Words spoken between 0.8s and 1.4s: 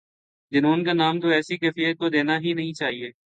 کا نام تو